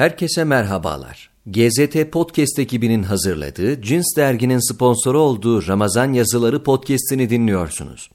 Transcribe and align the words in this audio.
Herkese 0.00 0.44
merhabalar. 0.44 1.30
GZT 1.46 2.12
Podcast 2.12 2.58
ekibinin 2.58 3.02
hazırladığı, 3.02 3.82
Cins 3.82 4.16
Dergi'nin 4.16 4.72
sponsoru 4.72 5.18
olduğu 5.18 5.68
Ramazan 5.68 6.12
Yazıları 6.12 6.62
podcast'ini 6.62 7.30
dinliyorsunuz. 7.30 8.10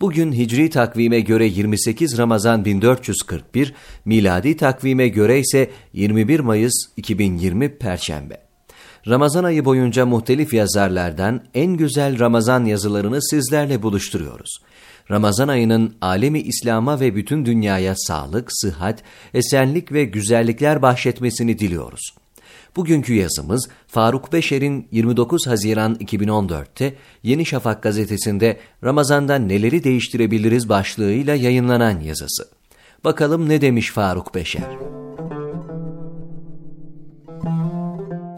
Bugün 0.00 0.32
Hicri 0.32 0.70
takvime 0.70 1.20
göre 1.20 1.46
28 1.46 2.18
Ramazan 2.18 2.64
1441, 2.64 3.74
miladi 4.04 4.56
takvime 4.56 5.08
göre 5.08 5.38
ise 5.38 5.70
21 5.92 6.40
Mayıs 6.40 6.74
2020 6.96 7.78
Perşembe. 7.78 8.51
Ramazan 9.08 9.44
ayı 9.44 9.64
boyunca 9.64 10.06
muhtelif 10.06 10.54
yazarlardan 10.54 11.40
en 11.54 11.76
güzel 11.76 12.18
Ramazan 12.18 12.64
yazılarını 12.64 13.22
sizlerle 13.22 13.82
buluşturuyoruz. 13.82 14.58
Ramazan 15.10 15.48
ayının 15.48 15.94
alemi 16.00 16.40
İslam'a 16.40 17.00
ve 17.00 17.16
bütün 17.16 17.46
dünyaya 17.46 17.94
sağlık, 17.96 18.48
sıhhat, 18.52 19.02
esenlik 19.34 19.92
ve 19.92 20.04
güzellikler 20.04 20.82
bahşetmesini 20.82 21.58
diliyoruz. 21.58 22.14
Bugünkü 22.76 23.14
yazımız 23.14 23.68
Faruk 23.86 24.32
Beşer'in 24.32 24.88
29 24.90 25.46
Haziran 25.46 25.94
2014'te 25.94 26.94
Yeni 27.22 27.46
Şafak 27.46 27.82
gazetesinde 27.82 28.60
Ramazan'da 28.84 29.34
neleri 29.34 29.84
değiştirebiliriz 29.84 30.68
başlığıyla 30.68 31.34
yayınlanan 31.34 32.00
yazısı. 32.00 32.48
Bakalım 33.04 33.48
ne 33.48 33.60
demiş 33.60 33.90
Faruk 33.90 34.34
Beşer? 34.34 35.01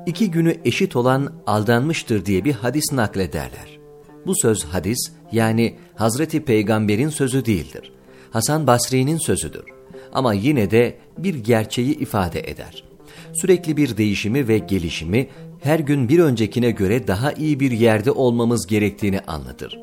İki 0.07 0.31
günü 0.31 0.57
eşit 0.65 0.97
olan 0.97 1.33
aldanmıştır 1.47 2.25
diye 2.25 2.45
bir 2.45 2.53
hadis 2.53 2.93
naklederler. 2.93 3.79
Bu 4.27 4.35
söz 4.37 4.65
hadis 4.65 4.99
yani 5.33 5.77
Hazreti 5.95 6.45
Peygamber'in 6.45 7.09
sözü 7.09 7.45
değildir. 7.45 7.93
Hasan 8.31 8.67
Basri'nin 8.67 9.19
sözüdür. 9.19 9.65
Ama 10.13 10.35
yine 10.35 10.71
de 10.71 10.99
bir 11.19 11.35
gerçeği 11.35 11.99
ifade 11.99 12.41
eder. 12.41 12.85
Sürekli 13.33 13.77
bir 13.77 13.97
değişimi 13.97 14.49
ve 14.49 14.59
gelişimi 14.59 15.29
her 15.63 15.79
gün 15.79 16.09
bir 16.09 16.19
öncekine 16.19 16.71
göre 16.71 17.07
daha 17.07 17.33
iyi 17.33 17.61
bir 17.61 17.71
yerde 17.71 18.11
olmamız 18.11 18.67
gerektiğini 18.67 19.21
anlatır. 19.21 19.79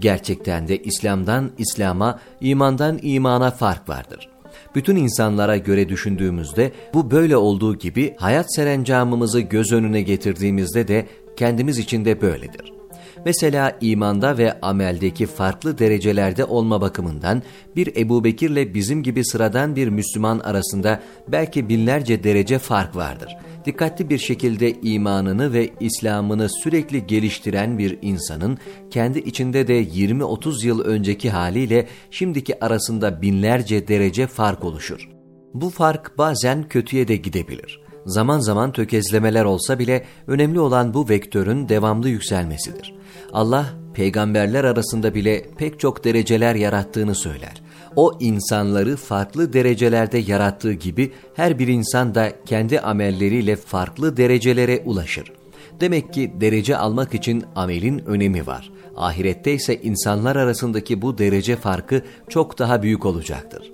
Gerçekten 0.00 0.68
de 0.68 0.82
İslam'dan 0.82 1.50
İslam'a, 1.58 2.20
imandan 2.40 2.98
imana 3.02 3.50
fark 3.50 3.88
vardır. 3.88 4.29
Bütün 4.74 4.96
insanlara 4.96 5.56
göre 5.56 5.88
düşündüğümüzde 5.88 6.72
bu 6.94 7.10
böyle 7.10 7.36
olduğu 7.36 7.78
gibi 7.78 8.14
hayat 8.18 8.54
serencamımızı 8.54 9.40
göz 9.40 9.72
önüne 9.72 10.02
getirdiğimizde 10.02 10.88
de 10.88 11.06
kendimiz 11.36 11.78
için 11.78 12.04
de 12.04 12.20
böyledir. 12.20 12.79
Mesela 13.24 13.78
imanda 13.80 14.38
ve 14.38 14.60
ameldeki 14.60 15.26
farklı 15.26 15.78
derecelerde 15.78 16.44
olma 16.44 16.80
bakımından 16.80 17.42
bir 17.76 17.96
Ebu 17.96 18.24
Bekir'le 18.24 18.74
bizim 18.74 19.02
gibi 19.02 19.24
sıradan 19.24 19.76
bir 19.76 19.88
Müslüman 19.88 20.38
arasında 20.38 21.00
belki 21.28 21.68
binlerce 21.68 22.24
derece 22.24 22.58
fark 22.58 22.96
vardır. 22.96 23.36
Dikkatli 23.64 24.10
bir 24.10 24.18
şekilde 24.18 24.72
imanını 24.72 25.52
ve 25.52 25.70
İslam'ını 25.80 26.48
sürekli 26.48 27.06
geliştiren 27.06 27.78
bir 27.78 27.98
insanın 28.02 28.58
kendi 28.90 29.18
içinde 29.18 29.68
de 29.68 29.82
20-30 29.82 30.66
yıl 30.66 30.80
önceki 30.80 31.30
haliyle 31.30 31.86
şimdiki 32.10 32.64
arasında 32.64 33.22
binlerce 33.22 33.88
derece 33.88 34.26
fark 34.26 34.64
oluşur. 34.64 35.08
Bu 35.54 35.70
fark 35.70 36.18
bazen 36.18 36.68
kötüye 36.68 37.08
de 37.08 37.16
gidebilir. 37.16 37.79
Zaman 38.06 38.38
zaman 38.38 38.72
tökezlemeler 38.72 39.44
olsa 39.44 39.78
bile 39.78 40.04
önemli 40.26 40.60
olan 40.60 40.94
bu 40.94 41.08
vektörün 41.08 41.68
devamlı 41.68 42.08
yükselmesidir. 42.08 42.94
Allah 43.32 43.66
peygamberler 43.94 44.64
arasında 44.64 45.14
bile 45.14 45.46
pek 45.58 45.80
çok 45.80 46.04
dereceler 46.04 46.54
yarattığını 46.54 47.14
söyler. 47.14 47.62
O 47.96 48.12
insanları 48.20 48.96
farklı 48.96 49.52
derecelerde 49.52 50.18
yarattığı 50.18 50.72
gibi 50.72 51.12
her 51.34 51.58
bir 51.58 51.68
insan 51.68 52.14
da 52.14 52.32
kendi 52.46 52.80
amelleriyle 52.80 53.56
farklı 53.56 54.16
derecelere 54.16 54.82
ulaşır. 54.84 55.32
Demek 55.80 56.12
ki 56.12 56.32
derece 56.40 56.76
almak 56.76 57.14
için 57.14 57.44
amelin 57.56 57.98
önemi 57.98 58.46
var. 58.46 58.72
Ahirette 58.96 59.52
ise 59.52 59.80
insanlar 59.80 60.36
arasındaki 60.36 61.02
bu 61.02 61.18
derece 61.18 61.56
farkı 61.56 62.02
çok 62.28 62.58
daha 62.58 62.82
büyük 62.82 63.06
olacaktır. 63.06 63.72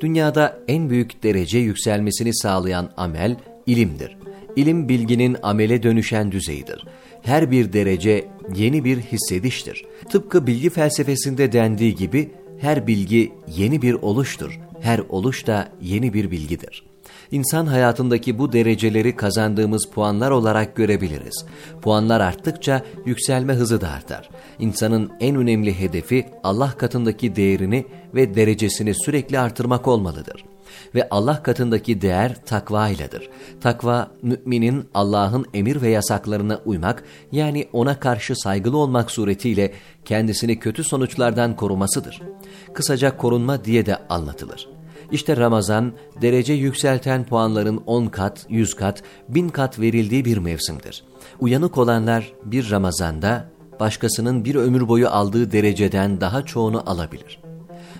Dünyada 0.00 0.58
en 0.68 0.90
büyük 0.90 1.22
derece 1.22 1.58
yükselmesini 1.58 2.34
sağlayan 2.34 2.90
amel 2.96 3.36
ilimdir. 3.68 4.16
İlim 4.56 4.88
bilginin 4.88 5.36
amele 5.42 5.82
dönüşen 5.82 6.32
düzeyidir. 6.32 6.84
Her 7.22 7.50
bir 7.50 7.72
derece 7.72 8.28
yeni 8.54 8.84
bir 8.84 8.98
hissediştir. 8.98 9.84
Tıpkı 10.10 10.46
bilgi 10.46 10.70
felsefesinde 10.70 11.52
dendiği 11.52 11.94
gibi 11.94 12.30
her 12.58 12.86
bilgi 12.86 13.32
yeni 13.56 13.82
bir 13.82 13.94
oluştur. 13.94 14.60
Her 14.80 14.98
oluş 15.08 15.46
da 15.46 15.68
yeni 15.82 16.14
bir 16.14 16.30
bilgidir. 16.30 16.84
İnsan 17.30 17.66
hayatındaki 17.66 18.38
bu 18.38 18.52
dereceleri 18.52 19.16
kazandığımız 19.16 19.84
puanlar 19.94 20.30
olarak 20.30 20.76
görebiliriz. 20.76 21.44
Puanlar 21.82 22.20
arttıkça 22.20 22.82
yükselme 23.06 23.52
hızı 23.52 23.80
da 23.80 23.90
artar. 23.90 24.30
İnsanın 24.58 25.10
en 25.20 25.36
önemli 25.36 25.80
hedefi 25.80 26.26
Allah 26.44 26.74
katındaki 26.78 27.36
değerini 27.36 27.86
ve 28.14 28.34
derecesini 28.34 28.94
sürekli 28.94 29.38
artırmak 29.38 29.88
olmalıdır 29.88 30.44
ve 30.94 31.08
Allah 31.10 31.42
katındaki 31.42 32.00
değer 32.00 32.44
takva 32.44 32.88
iledir. 32.88 33.30
Takva, 33.60 34.10
müminin 34.22 34.88
Allah'ın 34.94 35.46
emir 35.54 35.82
ve 35.82 35.88
yasaklarına 35.88 36.60
uymak, 36.64 37.04
yani 37.32 37.68
ona 37.72 38.00
karşı 38.00 38.36
saygılı 38.36 38.76
olmak 38.76 39.10
suretiyle 39.10 39.72
kendisini 40.04 40.58
kötü 40.58 40.84
sonuçlardan 40.84 41.56
korumasıdır. 41.56 42.22
Kısaca 42.74 43.16
korunma 43.16 43.64
diye 43.64 43.86
de 43.86 43.96
anlatılır. 44.08 44.68
İşte 45.12 45.36
Ramazan, 45.36 45.92
derece 46.22 46.52
yükselten 46.52 47.24
puanların 47.24 47.82
10 47.86 48.06
kat, 48.06 48.46
100 48.48 48.74
kat, 48.74 49.02
1000 49.28 49.48
kat 49.48 49.80
verildiği 49.80 50.24
bir 50.24 50.38
mevsimdir. 50.38 51.04
Uyanık 51.40 51.78
olanlar 51.78 52.32
bir 52.44 52.70
Ramazan'da 52.70 53.50
başkasının 53.80 54.44
bir 54.44 54.54
ömür 54.54 54.88
boyu 54.88 55.08
aldığı 55.08 55.52
dereceden 55.52 56.20
daha 56.20 56.46
çoğunu 56.46 56.90
alabilir.'' 56.90 57.47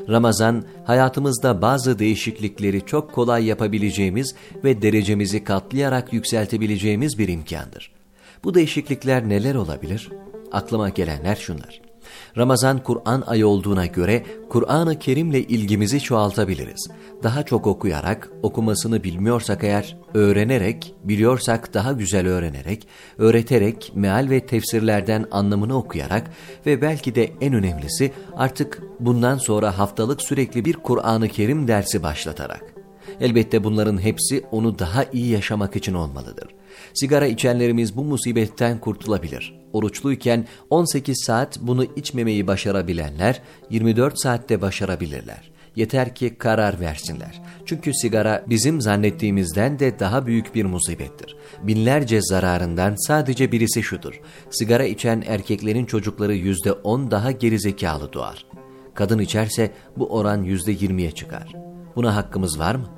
Ramazan, 0.09 0.65
hayatımızda 0.85 1.63
bazı 1.63 1.99
değişiklikleri 1.99 2.87
çok 2.87 3.13
kolay 3.13 3.45
yapabileceğimiz 3.45 4.35
ve 4.65 4.83
derecemizi 4.83 5.45
katlayarak 5.45 6.13
yükseltebileceğimiz 6.13 7.19
bir 7.19 7.29
imkandır. 7.29 7.93
Bu 8.45 8.55
değişiklikler 8.55 9.29
neler 9.29 9.55
olabilir? 9.55 10.09
Aklıma 10.53 10.89
gelenler 10.89 11.37
şunlar. 11.37 11.88
Ramazan 12.37 12.83
Kur'an 12.83 13.25
ayı 13.27 13.47
olduğuna 13.47 13.87
göre 13.87 14.27
Kur'an-ı 14.49 14.99
Kerim'le 14.99 15.45
ilgimizi 15.49 16.01
çoğaltabiliriz. 16.01 16.89
Daha 17.23 17.43
çok 17.43 17.67
okuyarak, 17.67 18.31
okumasını 18.43 19.05
bilmiyorsak 19.05 19.65
eğer 19.65 19.97
öğrenerek, 20.15 20.95
biliyorsak 21.05 21.75
daha 21.75 21.93
güzel 21.93 22.27
öğrenerek, 22.27 22.87
öğreterek, 23.19 23.93
meal 23.95 24.31
ve 24.31 24.47
tefsirlerden 24.47 25.27
anlamını 25.31 25.77
okuyarak 25.77 26.31
ve 26.67 26.83
belki 26.83 27.15
de 27.15 27.31
en 27.41 27.55
önemlisi 27.55 28.13
artık 28.37 28.83
bundan 29.01 29.39
sonra 29.39 29.79
haftalık 29.79 30.23
sürekli 30.23 30.65
bir 30.65 30.75
Kur'an-ı 30.75 31.29
Kerim 31.29 31.69
dersi 31.69 32.03
başlatarak. 32.03 32.78
Elbette 33.21 33.65
bunların 33.65 34.03
hepsi 34.03 34.45
onu 34.51 34.79
daha 34.79 35.05
iyi 35.13 35.31
yaşamak 35.31 35.77
için 35.77 35.95
olmalıdır. 35.95 36.49
Sigara 36.95 37.27
içenlerimiz 37.27 37.97
bu 37.97 38.05
musibetten 38.05 38.79
kurtulabilir. 38.79 39.55
Oruçluyken 39.73 40.47
18 40.71 41.25
saat 41.27 41.59
bunu 41.61 41.85
içmemeyi 41.97 42.47
başarabilenler 42.47 43.43
24 43.71 44.21
saatte 44.21 44.61
başarabilirler. 44.61 45.51
Yeter 45.77 46.15
ki 46.15 46.35
karar 46.39 46.81
versinler. 46.81 47.43
Çünkü 47.67 47.95
sigara 47.95 48.45
bizim 48.49 48.81
zannettiğimizden 48.81 49.79
de 49.79 49.99
daha 49.99 50.27
büyük 50.27 50.55
bir 50.55 50.65
musibettir. 50.65 51.37
Binlerce 51.63 52.21
zararından 52.23 52.95
sadece 53.07 53.53
birisi 53.53 53.83
şudur. 53.83 54.21
Sigara 54.51 54.85
içen 54.85 55.25
erkeklerin 55.27 55.85
çocukları 55.85 56.35
yüzde 56.35 56.73
on 56.73 57.11
daha 57.11 57.31
gerizekalı 57.31 58.13
doğar. 58.13 58.47
Kadın 58.95 59.19
içerse 59.19 59.71
bu 59.97 60.07
oran 60.07 60.43
yüzde 60.43 60.73
yirmiye 60.73 61.11
çıkar. 61.11 61.53
Buna 61.97 62.17
hakkımız 62.17 62.59
var 62.59 62.75
mı? 62.75 62.98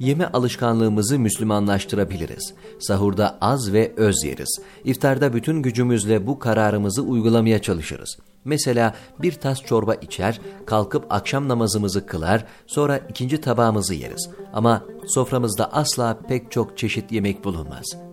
Yeme 0.00 0.26
alışkanlığımızı 0.26 1.18
Müslümanlaştırabiliriz. 1.18 2.54
Sahurda 2.78 3.38
az 3.40 3.72
ve 3.72 3.92
öz 3.96 4.24
yeriz. 4.24 4.60
İftarda 4.84 5.32
bütün 5.32 5.62
gücümüzle 5.62 6.26
bu 6.26 6.38
kararımızı 6.38 7.02
uygulamaya 7.02 7.62
çalışırız. 7.62 8.18
Mesela 8.44 8.94
bir 9.22 9.32
tas 9.32 9.62
çorba 9.62 9.94
içer, 9.94 10.40
kalkıp 10.66 11.06
akşam 11.10 11.48
namazımızı 11.48 12.06
kılar, 12.06 12.44
sonra 12.66 12.98
ikinci 12.98 13.40
tabağımızı 13.40 13.94
yeriz. 13.94 14.30
Ama 14.52 14.82
soframızda 15.06 15.72
asla 15.72 16.18
pek 16.28 16.50
çok 16.50 16.78
çeşit 16.78 17.12
yemek 17.12 17.44
bulunmaz.'' 17.44 18.09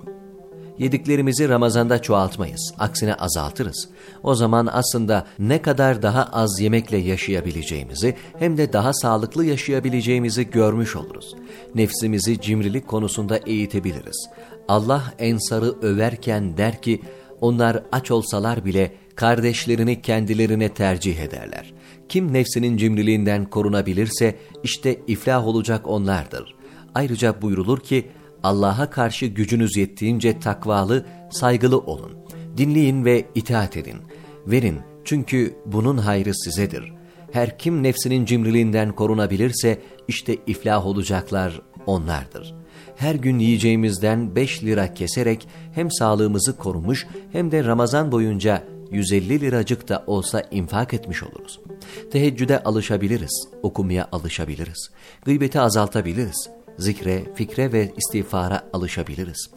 Yediklerimizi 0.80 1.50
Ramazan'da 1.50 2.02
çoğaltmayız, 2.02 2.74
aksine 2.80 3.14
azaltırız. 3.14 3.90
O 4.24 4.36
zaman 4.36 4.70
aslında 4.72 5.26
ne 5.40 5.62
kadar 5.62 6.02
daha 6.02 6.24
az 6.24 6.60
yemekle 6.60 6.98
yaşayabileceğimizi 6.98 8.16
hem 8.40 8.58
de 8.58 8.74
daha 8.74 8.94
sağlıklı 8.94 9.46
yaşayabileceğimizi 9.46 10.50
görmüş 10.50 10.96
oluruz. 10.96 11.36
Nefsimizi 11.76 12.42
cimrilik 12.42 12.88
konusunda 12.88 13.38
eğitebiliriz. 13.38 14.30
Allah 14.68 15.14
ensarı 15.20 15.82
överken 15.82 16.58
der 16.58 16.82
ki, 16.82 17.02
onlar 17.42 17.84
aç 17.92 18.12
olsalar 18.12 18.66
bile 18.66 18.92
kardeşlerini 19.16 20.02
kendilerine 20.02 20.70
tercih 20.70 21.20
ederler. 21.20 21.74
Kim 22.10 22.34
nefsinin 22.34 22.78
cimriliğinden 22.78 23.46
korunabilirse 23.46 24.36
işte 24.64 25.00
iflah 25.08 25.48
olacak 25.48 25.88
onlardır. 25.88 26.56
Ayrıca 26.96 27.42
buyrulur 27.42 27.80
ki 27.80 28.08
Allah'a 28.44 28.90
karşı 28.90 29.26
gücünüz 29.26 29.78
yettiğince 29.78 30.40
takvalı, 30.40 31.06
saygılı 31.32 31.80
olun. 31.80 32.12
Dinleyin 32.58 33.06
ve 33.06 33.26
itaat 33.36 33.78
edin. 33.78 33.98
Verin 34.48 34.80
çünkü 35.06 35.56
bunun 35.66 35.98
hayrı 35.98 36.36
sizedir. 36.36 36.94
Her 37.32 37.58
kim 37.58 37.84
nefsinin 37.84 38.26
cimriliğinden 38.26 38.92
korunabilirse 38.92 39.82
işte 40.08 40.38
iflah 40.48 40.86
olacaklar 40.86 41.62
onlardır. 41.86 42.56
Her 42.96 43.16
gün 43.16 43.40
yiyeceğimizden 43.40 44.36
5 44.36 44.64
lira 44.64 44.94
keserek 44.94 45.48
hem 45.74 45.92
sağlığımızı 45.92 46.58
korumuş 46.58 47.08
hem 47.32 47.52
de 47.52 47.64
Ramazan 47.64 48.12
boyunca 48.12 48.64
150 48.92 49.42
liracık 49.42 49.90
da 49.90 50.04
olsa 50.08 50.44
infak 50.52 50.94
etmiş 50.94 51.24
oluruz. 51.24 51.60
Teheccüde 52.12 52.64
alışabiliriz, 52.64 53.48
okumaya 53.64 54.08
alışabiliriz, 54.12 54.90
gıybeti 55.26 55.60
azaltabiliriz, 55.60 56.50
zikre, 56.78 57.24
fikre 57.36 57.72
ve 57.74 57.94
istiğfara 57.98 58.70
alışabiliriz. 58.74 59.50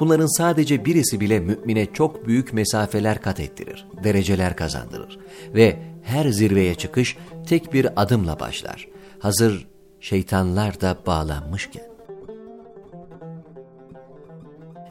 Bunların 0.00 0.38
sadece 0.38 0.84
birisi 0.84 1.20
bile 1.20 1.40
mümine 1.40 1.86
çok 1.92 2.26
büyük 2.26 2.52
mesafeler 2.52 3.22
kat 3.22 3.40
ettirir, 3.40 3.86
dereceler 4.04 4.56
kazandırır 4.56 5.18
ve 5.54 5.78
her 6.02 6.28
zirveye 6.28 6.74
çıkış 6.74 7.16
tek 7.46 7.72
bir 7.72 8.02
adımla 8.02 8.40
başlar. 8.40 8.88
Hazır 9.18 9.68
şeytanlar 10.00 10.80
da 10.80 10.98
bağlanmışken. 11.06 11.90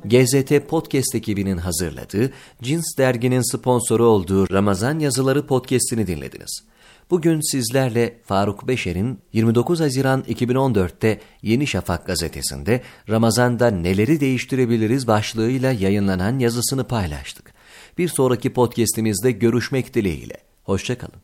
GZT 0.05 0.67
Podcast 0.67 1.15
ekibinin 1.15 1.57
hazırladığı, 1.57 2.31
Cins 2.61 2.97
derginin 2.97 3.51
sponsoru 3.57 4.05
olduğu 4.05 4.49
Ramazan 4.53 4.99
Yazıları 4.99 5.47
podcast'ini 5.47 6.07
dinlediniz. 6.07 6.63
Bugün 7.09 7.51
sizlerle 7.51 8.19
Faruk 8.25 8.67
Beşer'in 8.67 9.19
29 9.33 9.79
Haziran 9.79 10.21
2014'te 10.21 11.19
Yeni 11.41 11.67
Şafak 11.67 12.05
gazetesinde 12.05 12.81
Ramazan'da 13.09 13.71
neleri 13.71 14.19
değiştirebiliriz 14.19 15.07
başlığıyla 15.07 15.71
yayınlanan 15.71 16.39
yazısını 16.39 16.83
paylaştık. 16.83 17.53
Bir 17.97 18.07
sonraki 18.07 18.53
podcast'imizde 18.53 19.31
görüşmek 19.31 19.93
dileğiyle. 19.93 20.37
Hoşçakalın. 20.63 21.21